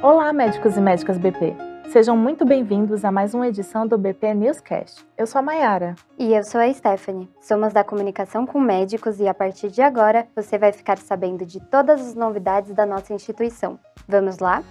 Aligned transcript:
Olá, 0.00 0.32
médicos 0.32 0.76
e 0.76 0.80
médicas 0.80 1.18
BP. 1.18 1.56
Sejam 1.88 2.16
muito 2.16 2.44
bem-vindos 2.44 3.04
a 3.04 3.10
mais 3.10 3.34
uma 3.34 3.48
edição 3.48 3.84
do 3.84 3.98
BP 3.98 4.32
Newscast. 4.32 5.04
Eu 5.16 5.26
sou 5.26 5.40
a 5.40 5.42
Mayara. 5.42 5.96
E 6.16 6.32
eu 6.32 6.44
sou 6.44 6.60
a 6.60 6.72
Stephanie. 6.72 7.28
Somos 7.40 7.72
da 7.72 7.82
comunicação 7.82 8.46
com 8.46 8.60
médicos 8.60 9.18
e 9.18 9.26
a 9.26 9.34
partir 9.34 9.70
de 9.72 9.82
agora 9.82 10.28
você 10.36 10.56
vai 10.56 10.70
ficar 10.70 10.98
sabendo 10.98 11.44
de 11.44 11.58
todas 11.58 12.00
as 12.00 12.14
novidades 12.14 12.72
da 12.74 12.86
nossa 12.86 13.12
instituição. 13.12 13.76
Vamos 14.06 14.38
lá? 14.38 14.62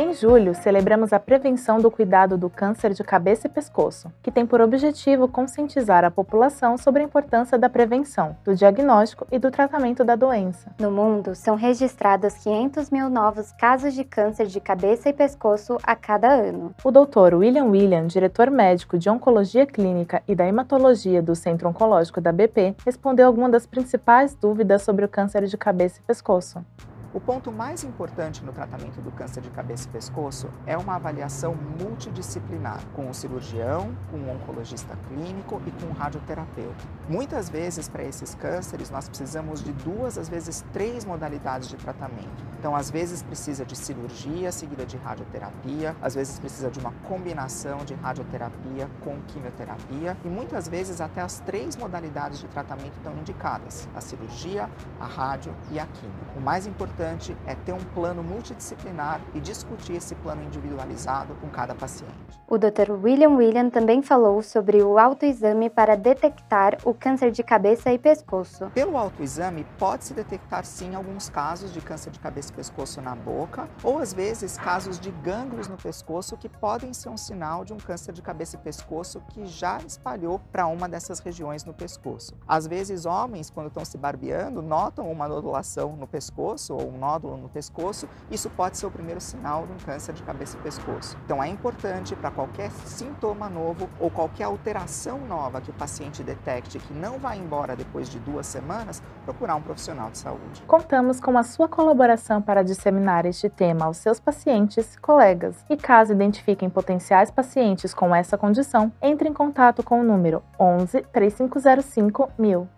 Em 0.00 0.14
julho, 0.14 0.54
celebramos 0.54 1.12
a 1.12 1.20
prevenção 1.20 1.76
do 1.76 1.90
cuidado 1.90 2.38
do 2.38 2.48
câncer 2.48 2.94
de 2.94 3.04
cabeça 3.04 3.46
e 3.46 3.50
pescoço, 3.50 4.10
que 4.22 4.30
tem 4.30 4.46
por 4.46 4.58
objetivo 4.58 5.28
conscientizar 5.28 6.06
a 6.06 6.10
população 6.10 6.78
sobre 6.78 7.02
a 7.02 7.04
importância 7.04 7.58
da 7.58 7.68
prevenção, 7.68 8.34
do 8.42 8.54
diagnóstico 8.54 9.26
e 9.30 9.38
do 9.38 9.50
tratamento 9.50 10.02
da 10.02 10.16
doença. 10.16 10.74
No 10.80 10.90
mundo, 10.90 11.34
são 11.34 11.54
registrados 11.54 12.32
500 12.38 12.88
mil 12.88 13.10
novos 13.10 13.52
casos 13.52 13.92
de 13.92 14.02
câncer 14.02 14.46
de 14.46 14.58
cabeça 14.58 15.10
e 15.10 15.12
pescoço 15.12 15.76
a 15.82 15.94
cada 15.94 16.28
ano. 16.28 16.74
O 16.82 16.90
Dr. 16.90 17.34
William 17.34 17.66
William, 17.66 18.06
diretor 18.06 18.50
médico 18.50 18.96
de 18.96 19.10
Oncologia 19.10 19.66
Clínica 19.66 20.22
e 20.26 20.34
da 20.34 20.46
Hematologia 20.46 21.20
do 21.20 21.34
Centro 21.34 21.68
Oncológico 21.68 22.22
da 22.22 22.32
BP, 22.32 22.74
respondeu 22.86 23.26
algumas 23.26 23.52
das 23.52 23.66
principais 23.66 24.34
dúvidas 24.34 24.80
sobre 24.80 25.04
o 25.04 25.08
câncer 25.10 25.44
de 25.44 25.58
cabeça 25.58 26.00
e 26.00 26.06
pescoço. 26.06 26.64
O 27.12 27.18
ponto 27.18 27.50
mais 27.50 27.82
importante 27.82 28.44
no 28.44 28.52
tratamento 28.52 29.00
do 29.00 29.10
câncer 29.10 29.40
de 29.40 29.50
cabeça 29.50 29.88
e 29.88 29.90
pescoço 29.90 30.48
é 30.64 30.78
uma 30.78 30.94
avaliação 30.94 31.56
multidisciplinar, 31.56 32.80
com 32.94 33.10
o 33.10 33.12
cirurgião, 33.12 33.92
com 34.12 34.16
o 34.16 34.30
oncologista 34.30 34.96
clínico 35.08 35.60
e 35.66 35.72
com 35.72 35.86
o 35.86 35.92
radioterapeuta. 35.92 36.84
Muitas 37.08 37.50
vezes, 37.50 37.88
para 37.88 38.04
esses 38.04 38.36
cânceres, 38.36 38.90
nós 38.90 39.08
precisamos 39.08 39.60
de 39.60 39.72
duas, 39.72 40.16
às 40.16 40.28
vezes 40.28 40.64
três 40.72 41.04
modalidades 41.04 41.68
de 41.68 41.74
tratamento. 41.74 42.44
Então, 42.60 42.76
às 42.76 42.92
vezes 42.92 43.24
precisa 43.24 43.64
de 43.64 43.74
cirurgia 43.74 44.52
seguida 44.52 44.86
de 44.86 44.96
radioterapia, 44.96 45.96
às 46.00 46.14
vezes 46.14 46.38
precisa 46.38 46.70
de 46.70 46.78
uma 46.78 46.92
combinação 47.08 47.78
de 47.78 47.94
radioterapia 47.94 48.88
com 49.02 49.20
quimioterapia 49.22 50.16
e 50.24 50.28
muitas 50.28 50.68
vezes 50.68 51.00
até 51.00 51.22
as 51.22 51.40
três 51.40 51.74
modalidades 51.74 52.38
de 52.38 52.46
tratamento 52.46 52.92
estão 52.98 53.12
indicadas: 53.18 53.88
a 53.96 54.00
cirurgia, 54.00 54.70
a 55.00 55.06
rádio 55.06 55.52
e 55.72 55.80
a 55.80 55.86
quimio. 55.86 56.14
O 56.36 56.40
mais 56.40 56.68
importante 56.68 56.99
importante 57.00 57.34
é 57.46 57.54
ter 57.54 57.72
um 57.72 57.82
plano 57.94 58.22
multidisciplinar 58.22 59.22
e 59.34 59.40
discutir 59.40 59.94
esse 59.94 60.14
plano 60.16 60.42
individualizado 60.42 61.34
com 61.40 61.48
cada 61.48 61.74
paciente. 61.74 62.12
O 62.46 62.58
Dr. 62.58 62.90
William 62.90 63.30
William 63.30 63.70
também 63.70 64.02
falou 64.02 64.42
sobre 64.42 64.82
o 64.82 64.98
autoexame 64.98 65.70
para 65.70 65.96
detectar 65.96 66.76
o 66.84 66.92
câncer 66.92 67.30
de 67.30 67.42
cabeça 67.42 67.90
e 67.90 67.98
pescoço. 67.98 68.68
Pelo 68.74 68.98
autoexame, 68.98 69.64
pode-se 69.78 70.12
detectar 70.12 70.64
sim 70.64 70.94
alguns 70.94 71.30
casos 71.30 71.72
de 71.72 71.80
câncer 71.80 72.10
de 72.10 72.18
cabeça 72.18 72.52
e 72.52 72.56
pescoço 72.56 73.00
na 73.00 73.14
boca, 73.14 73.68
ou 73.82 73.98
às 73.98 74.12
vezes 74.12 74.58
casos 74.58 74.98
de 74.98 75.10
gânglios 75.10 75.68
no 75.68 75.76
pescoço 75.76 76.36
que 76.36 76.48
podem 76.48 76.92
ser 76.92 77.08
um 77.08 77.16
sinal 77.16 77.64
de 77.64 77.72
um 77.72 77.78
câncer 77.78 78.12
de 78.12 78.20
cabeça 78.20 78.56
e 78.56 78.58
pescoço 78.58 79.22
que 79.28 79.46
já 79.46 79.78
espalhou 79.78 80.40
para 80.52 80.66
uma 80.66 80.88
dessas 80.88 81.20
regiões 81.20 81.64
no 81.64 81.72
pescoço. 81.72 82.34
Às 82.46 82.66
vezes, 82.66 83.06
homens, 83.06 83.48
quando 83.48 83.68
estão 83.68 83.84
se 83.84 83.96
barbeando, 83.96 84.60
notam 84.60 85.10
uma 85.10 85.28
nodulação 85.28 85.96
no 85.96 86.06
pescoço 86.06 86.74
ou 86.74 86.89
um 86.90 86.98
nódulo 86.98 87.36
no 87.36 87.48
pescoço, 87.48 88.08
isso 88.30 88.50
pode 88.50 88.76
ser 88.76 88.86
o 88.86 88.90
primeiro 88.90 89.20
sinal 89.20 89.66
de 89.66 89.72
um 89.72 89.76
câncer 89.78 90.12
de 90.12 90.22
cabeça 90.22 90.56
e 90.58 90.60
pescoço. 90.60 91.16
Então 91.24 91.42
é 91.42 91.48
importante 91.48 92.14
para 92.16 92.30
qualquer 92.30 92.70
sintoma 92.70 93.48
novo 93.48 93.88
ou 93.98 94.10
qualquer 94.10 94.44
alteração 94.44 95.18
nova 95.26 95.60
que 95.60 95.70
o 95.70 95.74
paciente 95.74 96.22
detecte 96.22 96.78
que 96.78 96.92
não 96.92 97.18
vai 97.18 97.38
embora 97.38 97.76
depois 97.76 98.08
de 98.08 98.18
duas 98.18 98.46
semanas, 98.46 99.02
procurar 99.24 99.54
um 99.54 99.62
profissional 99.62 100.10
de 100.10 100.18
saúde. 100.18 100.62
Contamos 100.66 101.20
com 101.20 101.36
a 101.38 101.42
sua 101.42 101.68
colaboração 101.68 102.42
para 102.42 102.62
disseminar 102.62 103.26
este 103.26 103.48
tema 103.48 103.86
aos 103.86 103.98
seus 103.98 104.18
pacientes, 104.18 104.96
colegas. 104.96 105.64
E 105.68 105.76
caso 105.76 106.12
identifiquem 106.12 106.68
potenciais 106.68 107.30
pacientes 107.30 107.94
com 107.94 108.14
essa 108.14 108.36
condição, 108.36 108.92
entre 109.00 109.28
em 109.28 109.32
contato 109.32 109.82
com 109.82 110.00
o 110.00 110.04
número 110.04 110.42
11 110.58 111.02
3505 111.12 112.30
1000. 112.38 112.68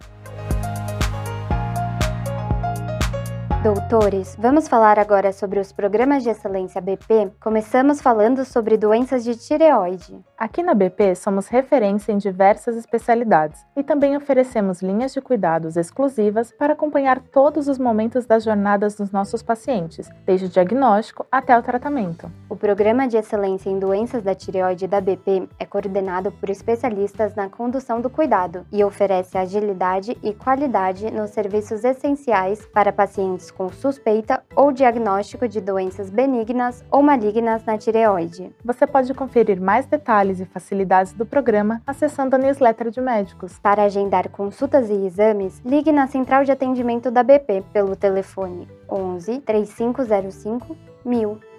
Doutores, 3.62 4.36
vamos 4.40 4.66
falar 4.66 4.98
agora 4.98 5.32
sobre 5.32 5.60
os 5.60 5.70
programas 5.70 6.24
de 6.24 6.28
excelência 6.28 6.80
BP. 6.80 7.30
Começamos 7.40 8.00
falando 8.00 8.44
sobre 8.44 8.76
doenças 8.76 9.22
de 9.22 9.36
tireoide. 9.36 10.18
Aqui 10.36 10.64
na 10.64 10.74
BP 10.74 11.14
somos 11.14 11.46
referência 11.46 12.10
em 12.10 12.18
diversas 12.18 12.76
especialidades 12.76 13.64
e 13.76 13.84
também 13.84 14.16
oferecemos 14.16 14.82
linhas 14.82 15.12
de 15.12 15.20
cuidados 15.20 15.76
exclusivas 15.76 16.50
para 16.50 16.72
acompanhar 16.72 17.20
todos 17.20 17.68
os 17.68 17.78
momentos 17.78 18.26
das 18.26 18.42
jornadas 18.42 18.96
dos 18.96 19.12
nossos 19.12 19.44
pacientes, 19.44 20.10
desde 20.26 20.46
o 20.46 20.48
diagnóstico 20.48 21.24
até 21.30 21.56
o 21.56 21.62
tratamento. 21.62 22.28
O 22.48 22.56
programa 22.56 23.06
de 23.06 23.16
excelência 23.16 23.70
em 23.70 23.78
doenças 23.78 24.24
da 24.24 24.34
tireoide 24.34 24.88
da 24.88 25.00
BP 25.00 25.48
é 25.60 25.64
coordenado 25.64 26.32
por 26.32 26.50
especialistas 26.50 27.36
na 27.36 27.48
condução 27.48 28.00
do 28.00 28.10
cuidado 28.10 28.66
e 28.72 28.82
oferece 28.82 29.38
agilidade 29.38 30.18
e 30.20 30.34
qualidade 30.34 31.08
nos 31.12 31.30
serviços 31.30 31.84
essenciais 31.84 32.66
para 32.66 32.92
pacientes 32.92 33.51
com 33.56 33.68
suspeita 33.70 34.42
ou 34.54 34.72
diagnóstico 34.72 35.48
de 35.48 35.60
doenças 35.60 36.10
benignas 36.10 36.84
ou 36.90 37.02
malignas 37.02 37.64
na 37.64 37.78
tireoide. 37.78 38.54
Você 38.64 38.86
pode 38.86 39.12
conferir 39.14 39.60
mais 39.60 39.86
detalhes 39.86 40.40
e 40.40 40.44
facilidades 40.44 41.12
do 41.12 41.26
programa 41.26 41.82
acessando 41.86 42.36
a 42.36 42.38
newsletter 42.38 42.90
de 42.90 43.00
médicos. 43.00 43.58
Para 43.58 43.84
agendar 43.84 44.28
consultas 44.28 44.90
e 44.90 45.06
exames, 45.06 45.60
ligue 45.64 45.92
na 45.92 46.06
central 46.06 46.44
de 46.44 46.52
atendimento 46.52 47.10
da 47.10 47.22
BP 47.22 47.64
pelo 47.72 47.96
telefone 47.96 48.68
11 48.88 49.40
3505 49.40 50.76
1000. 51.04 51.52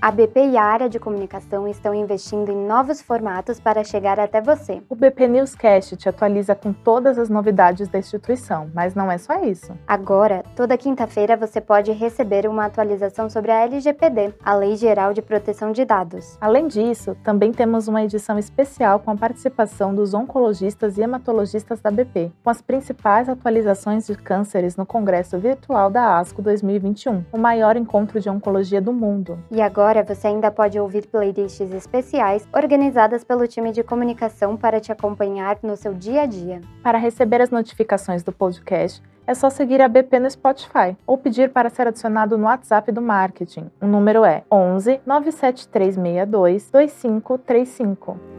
A 0.00 0.10
BP 0.10 0.52
e 0.52 0.56
a 0.56 0.64
área 0.64 0.88
de 0.88 0.98
comunicação 0.98 1.68
estão 1.68 1.94
investindo 1.94 2.50
em 2.50 2.66
novos 2.66 3.02
formatos 3.02 3.60
para 3.60 3.84
chegar 3.84 4.18
até 4.18 4.40
você. 4.40 4.82
O 4.88 4.94
BP 4.94 5.28
Newscast 5.28 5.98
te 5.98 6.08
atualiza 6.08 6.54
com 6.54 6.72
todas 6.72 7.18
as 7.18 7.28
novidades 7.28 7.86
da 7.88 7.98
instituição, 7.98 8.70
mas 8.72 8.94
não 8.94 9.12
é 9.12 9.18
só 9.18 9.44
isso. 9.44 9.76
Agora, 9.86 10.42
toda 10.56 10.78
quinta-feira 10.78 11.36
você 11.36 11.60
pode 11.60 11.92
receber 11.92 12.48
uma 12.48 12.64
atualização 12.64 13.28
sobre 13.28 13.50
a 13.50 13.64
LGPD, 13.64 14.32
a 14.42 14.54
Lei 14.54 14.76
Geral 14.76 15.12
de 15.12 15.20
Proteção 15.20 15.72
de 15.72 15.84
Dados. 15.84 16.38
Além 16.40 16.66
disso, 16.66 17.14
também 17.22 17.52
temos 17.52 17.86
uma 17.86 18.02
edição 18.02 18.38
especial 18.38 18.98
com 18.98 19.10
a 19.10 19.16
participação 19.16 19.94
dos 19.94 20.14
oncologistas 20.14 20.96
e 20.96 21.02
hematologistas 21.02 21.82
da 21.82 21.90
BP, 21.90 22.32
com 22.42 22.48
as 22.48 22.62
principais 22.62 23.28
atualizações 23.28 24.06
de 24.06 24.14
cânceres 24.14 24.74
no 24.74 24.86
Congresso 24.86 25.38
Virtual 25.38 25.90
da 25.90 26.18
ASCO 26.18 26.40
2021, 26.40 27.24
o 27.30 27.36
maior 27.36 27.76
encontro 27.76 28.18
de 28.18 28.30
oncologia 28.30 28.80
do 28.80 28.92
mundo. 28.92 29.33
E 29.50 29.62
agora 29.62 29.84
Agora 29.84 30.02
você 30.02 30.28
ainda 30.28 30.50
pode 30.50 30.80
ouvir 30.80 31.06
playlists 31.06 31.70
especiais 31.70 32.48
organizadas 32.52 33.22
pelo 33.22 33.46
time 33.46 33.70
de 33.70 33.82
comunicação 33.82 34.56
para 34.56 34.80
te 34.80 34.90
acompanhar 34.90 35.58
no 35.62 35.76
seu 35.76 35.92
dia 35.92 36.22
a 36.22 36.26
dia. 36.26 36.62
Para 36.82 36.96
receber 36.96 37.42
as 37.42 37.50
notificações 37.50 38.22
do 38.22 38.32
podcast, 38.32 39.02
é 39.26 39.34
só 39.34 39.50
seguir 39.50 39.82
a 39.82 39.88
BP 39.88 40.18
no 40.20 40.30
Spotify 40.30 40.96
ou 41.06 41.18
pedir 41.18 41.50
para 41.50 41.68
ser 41.68 41.86
adicionado 41.86 42.38
no 42.38 42.46
WhatsApp 42.46 42.90
do 42.90 43.02
marketing. 43.02 43.70
O 43.80 43.86
número 43.86 44.24
é 44.24 44.42
11 44.50 45.00
97362 45.06 46.70
2535. 46.70 48.33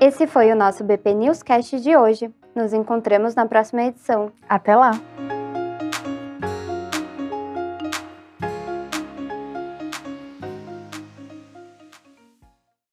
Esse 0.00 0.28
foi 0.28 0.52
o 0.52 0.56
nosso 0.56 0.84
BP 0.84 1.12
Newscast 1.14 1.80
de 1.80 1.96
hoje. 1.96 2.32
Nos 2.54 2.72
encontramos 2.72 3.34
na 3.34 3.46
próxima 3.46 3.82
edição. 3.82 4.30
Até 4.48 4.76
lá! 4.76 4.92